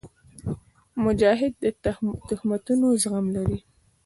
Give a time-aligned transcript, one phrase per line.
[1.03, 1.65] مجاهد د
[2.31, 3.59] تهمتونو زغم لري.